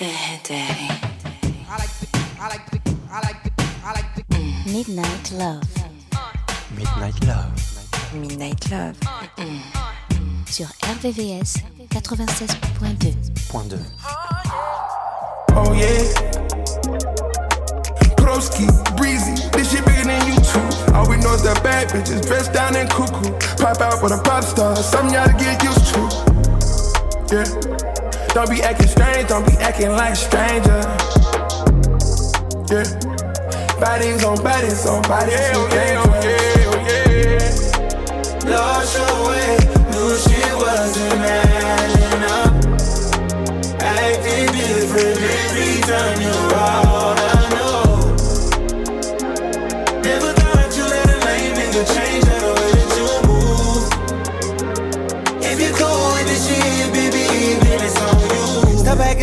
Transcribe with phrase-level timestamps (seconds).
[0.00, 0.88] Go ahead, Daddy.
[1.68, 2.08] I like the,
[2.40, 3.50] I like the, I like the,
[3.84, 4.72] I like the.
[4.72, 5.62] Midnight Love.
[6.74, 8.14] Midnight Love.
[8.14, 8.98] Midnight Love.
[9.36, 9.60] Mm.
[10.46, 13.12] Sur RVVS 96.2.
[13.50, 13.76] Point 2.
[15.52, 16.00] Oh yeah.
[18.16, 20.94] Broski, breezy, this shit bigger than you two.
[20.94, 23.36] All we know is that bad bitches dressed down in cuckoo.
[23.62, 26.30] Pop out with a pop star, something y'all to get used to.
[27.36, 27.79] Yeah.
[28.32, 30.80] Don't be acting strange, don't be acting like a stranger.
[32.70, 32.84] Yeah.
[33.80, 35.34] Bodies on bodies on bodies.
[35.34, 36.78] Yeah, oh yeah, oh yeah, oh
[38.46, 38.50] yeah.
[38.50, 39.58] Lost your way,
[39.90, 42.54] knew she wasn't adding up.
[43.82, 46.49] Acting different every time you're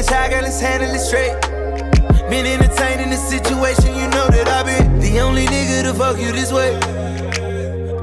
[0.07, 1.35] shy, girl, let's handle it straight.
[2.29, 6.31] Been entertaining the situation, you know that I've been the only nigga to fuck you
[6.31, 6.75] this way.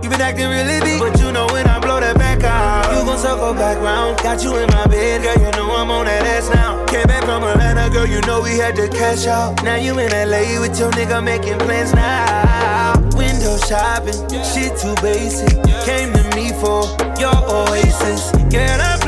[0.03, 3.05] You been acting really big, but you know when I blow that back out, you
[3.05, 4.19] gon' circle back round.
[4.19, 6.85] Got you in my bed, girl, you know I'm on that ass now.
[6.87, 9.63] Came back from Atlanta, girl, you know we had to cash out.
[9.65, 13.01] Now you in LA with your nigga making plans now.
[13.17, 15.57] Window shopping, shit too basic.
[15.89, 16.85] Came to me for
[17.17, 18.33] your oasis.
[18.53, 19.04] Girl, I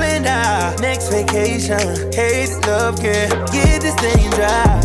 [0.81, 2.13] next vacation.
[2.13, 4.81] Hate love, care, get this thing dry.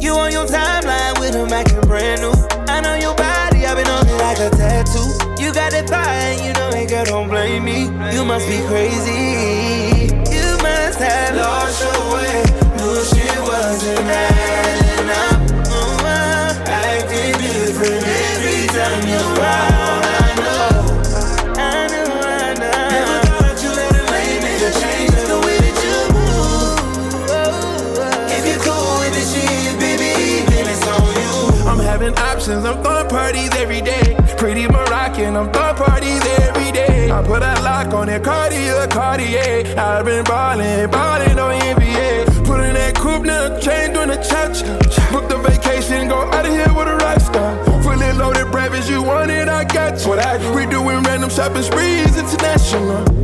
[0.00, 2.34] You on your timeline with a and brand new.
[2.68, 5.42] I know your body, I've been on it like a tattoo.
[5.42, 7.84] You got that fire, you know ain't girl, don't blame me.
[8.14, 10.12] You must be crazy.
[10.34, 12.42] You must have lost your way.
[12.76, 14.53] Knew she wasn't
[33.24, 34.14] parties every day.
[34.36, 37.10] Pretty Moroccan, I'm throwing parties every day.
[37.10, 39.64] I put a lock on it, Cartier, Cartier.
[39.78, 42.44] I've been ballin', ballin' on NBA.
[42.44, 44.42] Put in that coupe, now chain doing a cha.
[45.10, 47.52] Book the vacation, go out of here with a rock star.
[47.82, 50.08] Fully loaded breakfast, you want it, I got you.
[50.10, 53.23] What I do, we doing random shopping sprees, international.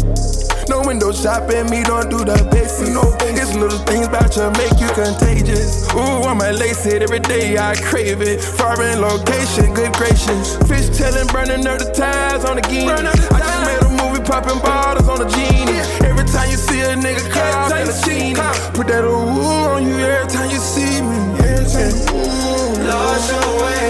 [0.80, 2.88] No window shopping, me don't do the basics.
[2.88, 5.84] No, it's little things about you make you contagious.
[5.92, 8.40] Ooh, I might lace it every day, I crave it.
[8.40, 10.56] Foreign location, good gracious.
[10.64, 12.88] Fish tailing, burning up the ties on the game.
[12.88, 15.68] I just made a movie, popping bottles on the genie.
[16.08, 18.40] Every time you see a nigga call, in a genie.
[18.72, 21.18] Put that ooh on you every time you see me.
[21.44, 22.88] Yeah, yeah.
[22.88, 23.89] Lost your way,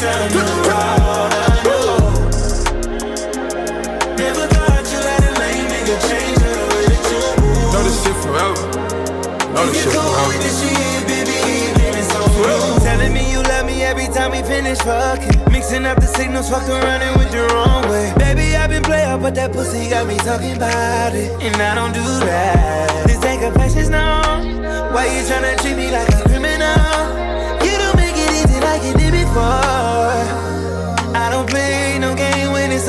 [0.00, 0.40] time you
[12.80, 15.52] Telling me you love me every time we finish fucking.
[15.52, 16.56] Mixing up the signals, the
[17.90, 18.12] way.
[18.16, 21.30] Baby, I've been playing, but that pussy got me talking about it.
[21.42, 23.06] And I don't do that.
[23.06, 23.40] This ain't.
[24.94, 26.74] Why you tryna treat me like a criminal?
[27.64, 29.79] You don't make it easy like you did before.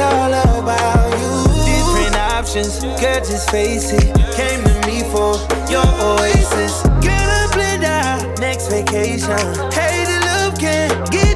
[0.01, 1.31] All about you.
[1.65, 4.07] Different options, girl, just face it.
[4.35, 5.37] Came to me for
[5.69, 6.83] your oasis.
[7.05, 9.37] Girl, I blend out next vacation.
[9.71, 11.30] Hey, the love can get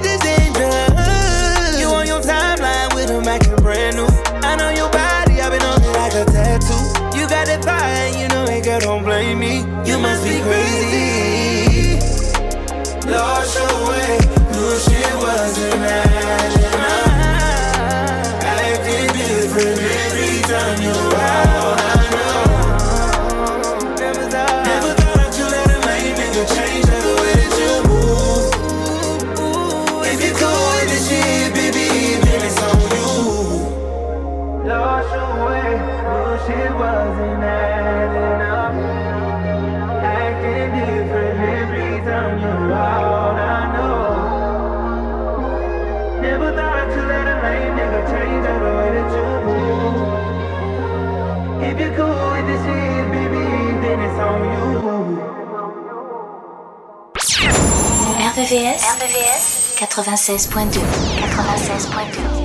[58.46, 62.45] RVVS, RVVS 96.2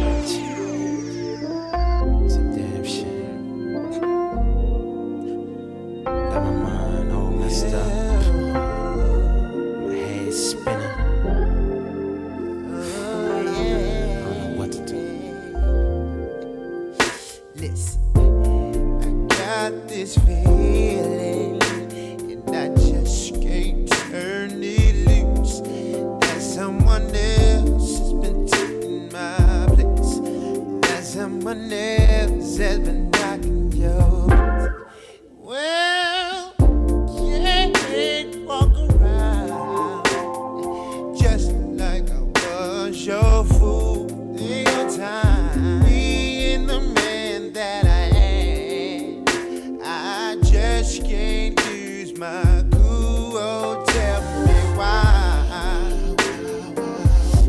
[50.80, 53.36] just can't use my cool.
[53.36, 56.14] Oh, tell me why.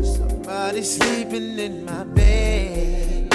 [0.04, 3.32] Somebody sleeping in my bed.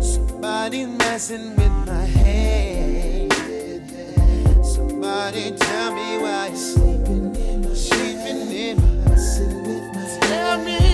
[0.00, 3.32] Somebody messing with my head.
[4.64, 10.89] Somebody tell me why you're sleeping in my sleeping in my, sleeping my, tell me.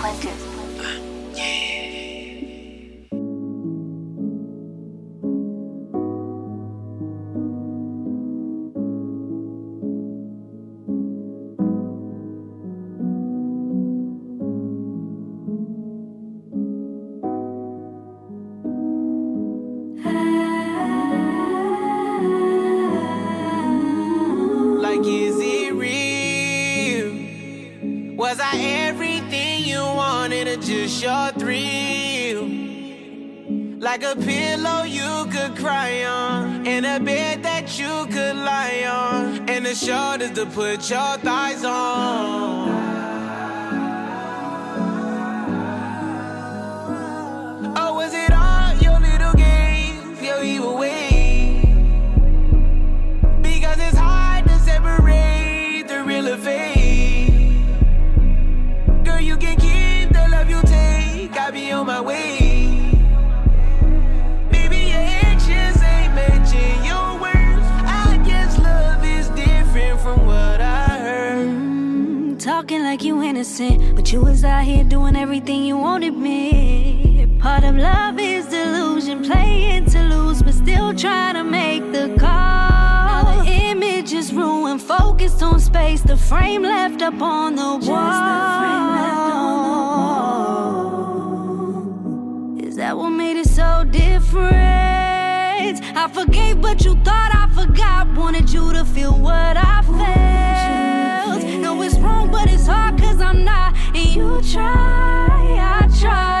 [39.81, 40.35] 96.2.
[40.35, 41.90] to put your thighs on.
[86.31, 88.21] frame left up on the wall.
[92.65, 94.55] Is that what made it so different?
[96.01, 98.15] I forgave, but you thought I forgot.
[98.15, 101.43] Wanted you to feel what I felt.
[101.59, 103.75] No, it's wrong, but it's hard cause I'm not.
[103.93, 106.40] And you try, I try.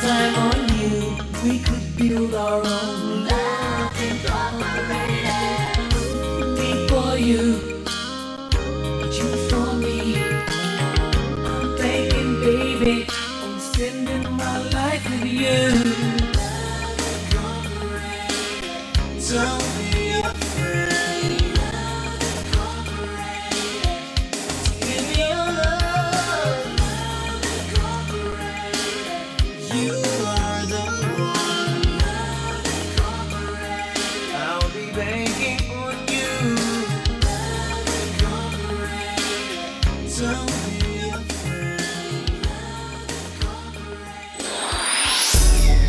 [0.00, 2.99] time on you, we could build our own.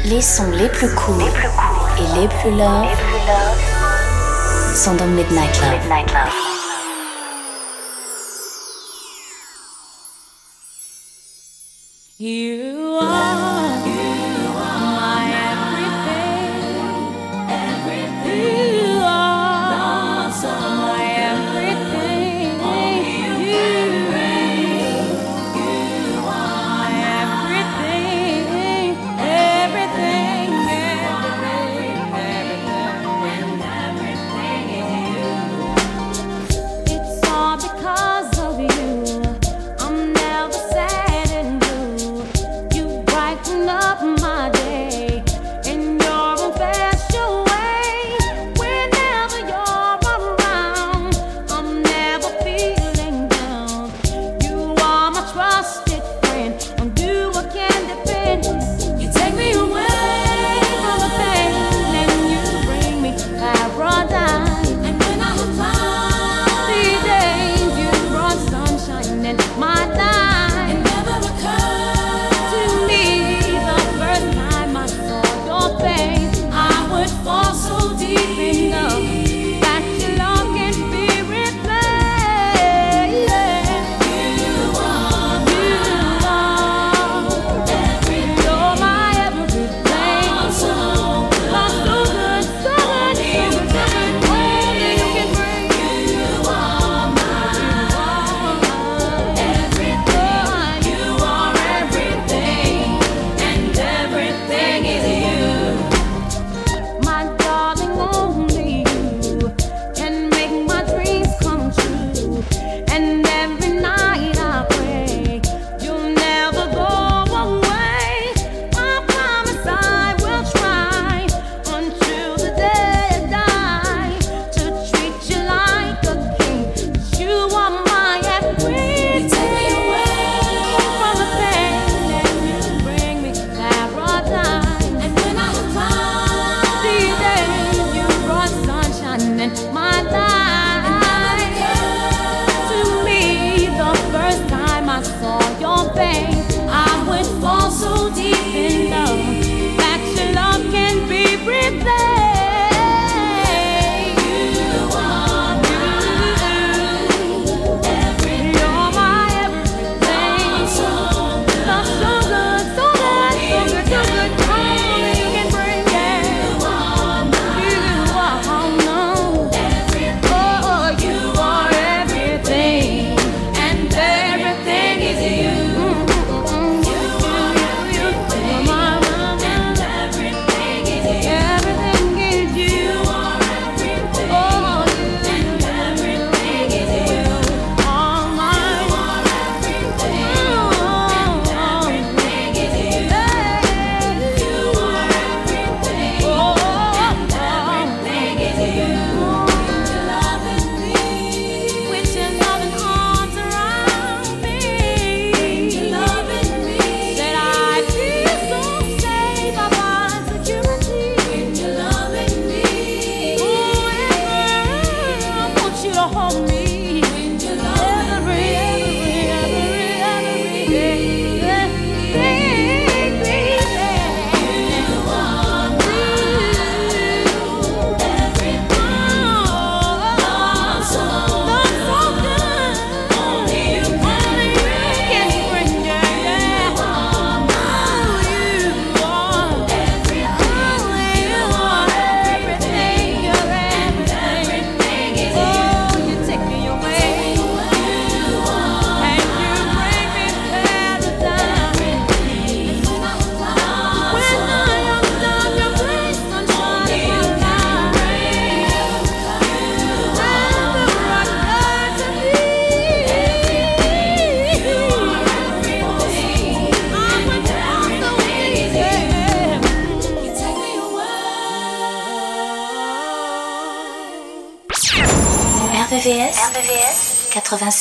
[0.05, 2.88] Les sons les plus courts, et les plus loves
[4.75, 6.31] sont dans Midnight Love.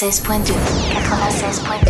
[0.01, 0.55] 96.2
[0.95, 1.90] 96.2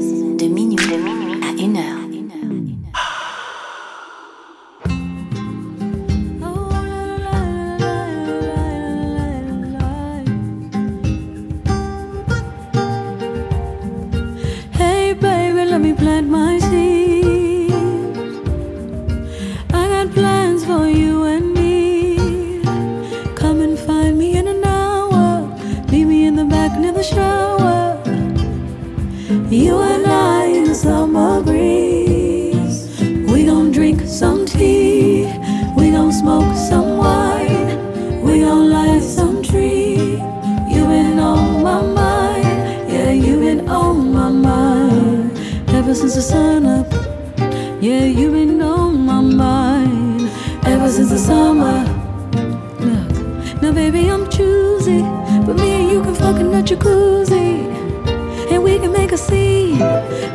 [59.11, 59.81] make a scene.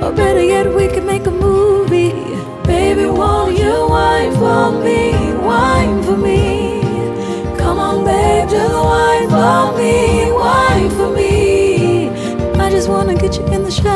[0.03, 2.12] Or better yet, we can make a movie.
[2.64, 5.12] Baby, won't you wine for me?
[5.35, 6.83] Wine for me.
[7.57, 10.31] Come on, babe, just wine for me.
[10.33, 12.11] Wine for me.
[12.61, 13.96] I just wanna get you in the shower.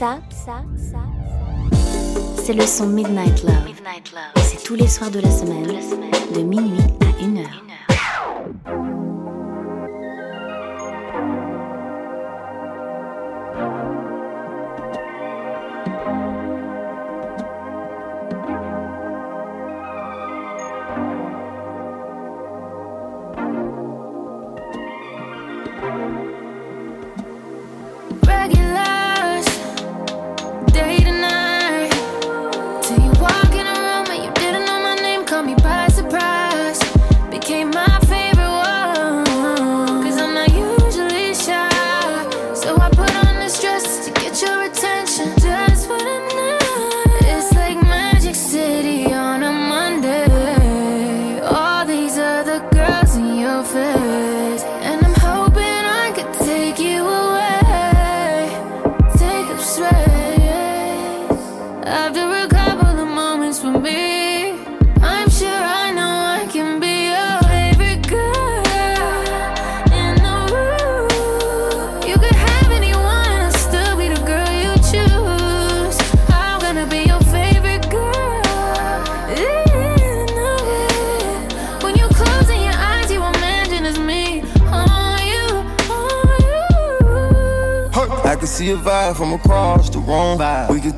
[0.00, 1.02] ça, ça, ça.
[2.42, 3.66] C'est le son Midnight Love.
[3.66, 6.10] Midnight C'est tous les soirs de la semaine, de, la semaine.
[6.34, 7.69] de minuit à 1h.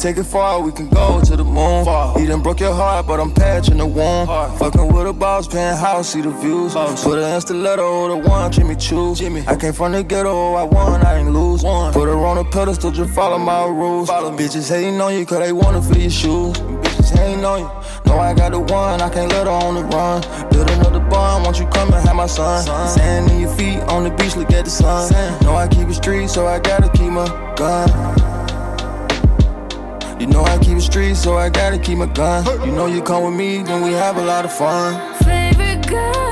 [0.02, 1.84] Take it far, we can go to the moon.
[1.84, 2.18] Far.
[2.18, 4.28] He done broke your heart, but I'm patching the wound.
[4.58, 6.74] Fucking with a boss, penthouse, see the views.
[6.74, 9.14] Put an stiletto, the one, Jimmy Choo.
[9.14, 9.44] Jimmy.
[9.46, 11.62] I came from the ghetto, I won, I ain't lose.
[11.62, 11.92] One.
[11.92, 14.08] Put her on a pedestal, just follow my rules.
[14.08, 16.56] Follow Bitches hating on you, cause they wanna feel your shoes.
[16.56, 17.70] Bitches hating on you.
[18.06, 20.20] Know I got the one, I can't let her on the run.
[20.50, 22.64] Build another bond, won't you come and have my son?
[22.88, 25.12] Sand in your feet on the beach, look at the sun.
[25.44, 28.31] Know I keep it street, so I gotta keep my gun.
[30.22, 32.44] You know I keep it street, so I gotta keep my gun.
[32.64, 34.94] You know you come with me, then we have a lot of fun.
[35.24, 36.31] Favorite girl.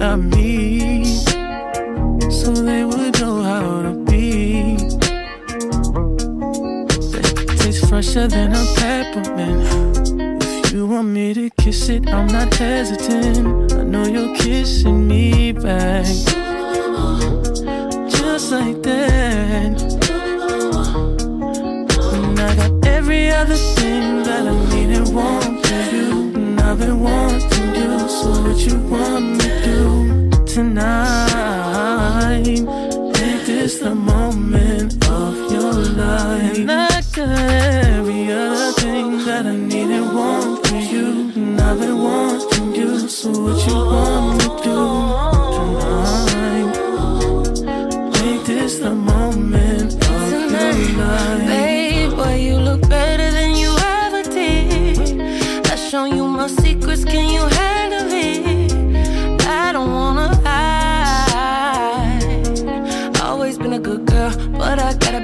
[0.00, 1.04] I mean.
[2.30, 4.76] So they would know how to be.
[7.58, 10.42] Tastes fresher than a peppermint.
[10.42, 13.72] If you want me to kiss it, I'm not hesitant.
[13.72, 16.06] I know you're kissing me back.
[18.08, 19.82] Just like that.
[22.14, 26.21] And I got every other thing that I need and want you.
[26.72, 30.86] I've been wanting you, so what you want me to do tonight?
[32.46, 36.56] Make this the moment of your life.
[36.56, 41.30] And I every other thing that I need and want for you.
[41.36, 44.21] And I've been wanting you, so what you want?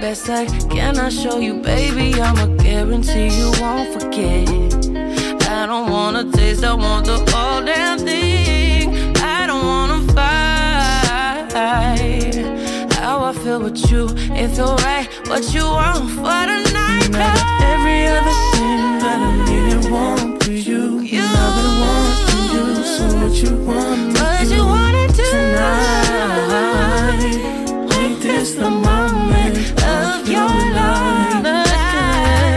[0.09, 0.97] best I can.
[0.99, 2.15] I show you, baby.
[2.19, 4.49] I'ma guarantee you won't forget.
[5.57, 8.87] I don't wanna taste, I want the whole damn thing.
[9.37, 11.53] I don't wanna fight.
[12.99, 14.03] How I feel with you,
[14.45, 15.07] if you're right.
[15.29, 17.09] What you want for tonight?
[17.23, 17.39] Not
[17.73, 20.85] every other thing that I need and want for you.
[21.13, 21.27] you.
[21.43, 24.01] I've been wanting you, so what you want?
[24.19, 26.59] What you wanna do tonight?
[27.91, 29.08] Make this the moment
[30.31, 31.45] your life.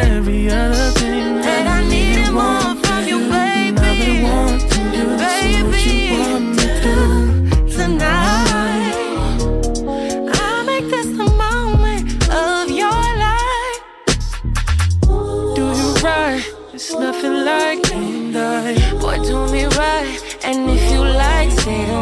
[0.03, 4.23] Every other thing that I want from you, baby.
[4.23, 5.05] Want from you.
[5.17, 6.95] Baby, so what you want me to
[7.75, 8.95] tonight?
[10.39, 13.79] I'll make this the moment of your life.
[15.55, 16.43] Do you right?
[16.73, 17.81] It's nothing like.
[18.99, 20.19] Boy, do me right.
[20.43, 22.01] And if you like, stay the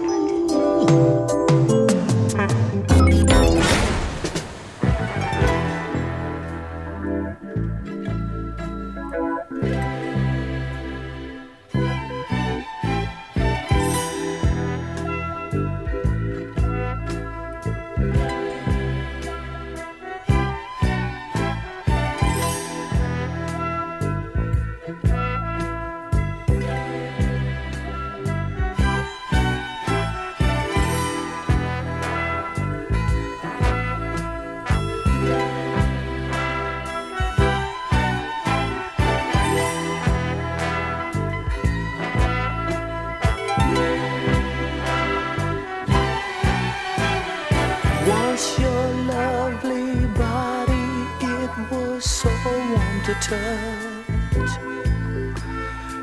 [48.41, 50.87] Your lovely body,
[51.21, 54.51] it was so warm to touch.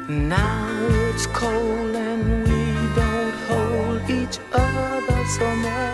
[0.09, 0.69] Now
[1.11, 5.88] it's cold and we don't hold each other so much.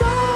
[0.00, 0.35] Yet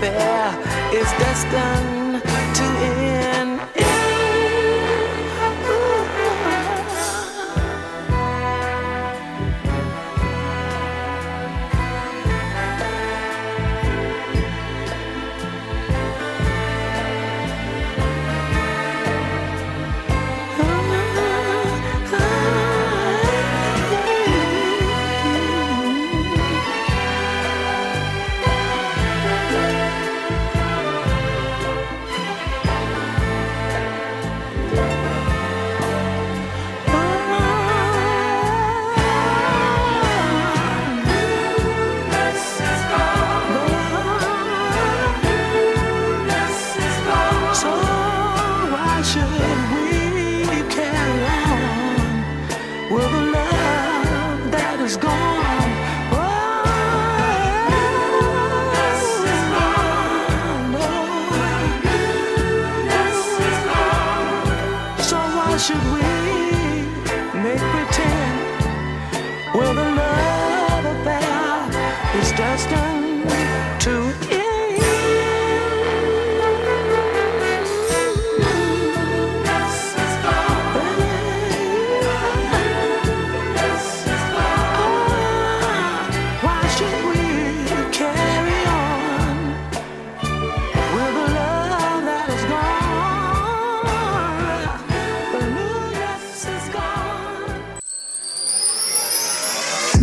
[0.00, 1.97] love affair is destined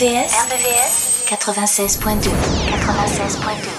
[0.00, 2.30] RBVS, 96.2
[2.70, 3.77] 96.2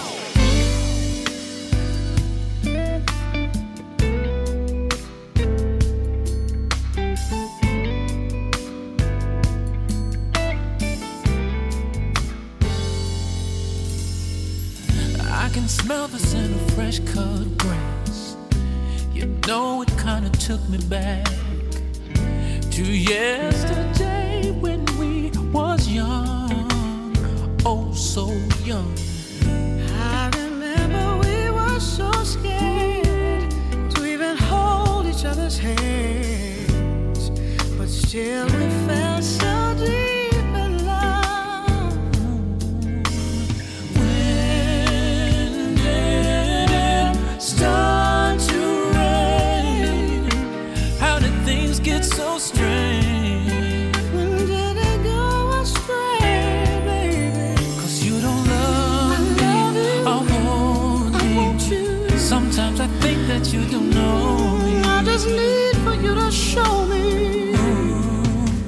[65.29, 67.53] need for you to show me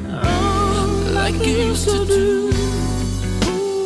[0.07, 2.51] oh, like, like you used to do.
[3.47, 3.85] Ooh.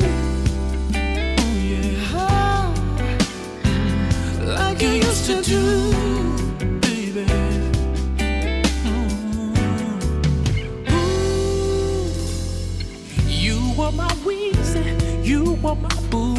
[13.27, 16.35] You my Weezy, you were my boo,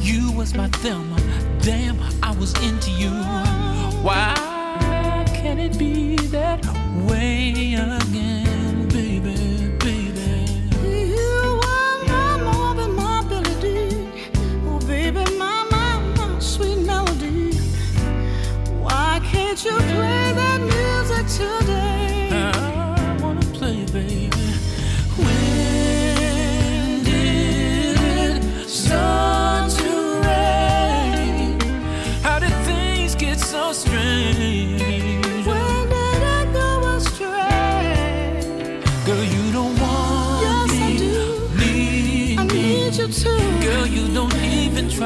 [0.00, 1.16] you was my Thelma.
[1.60, 3.10] Damn, I was into you.
[4.02, 4.35] Why?
[5.68, 6.64] be that
[7.08, 8.25] way again?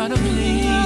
[0.01, 0.80] Trying to please.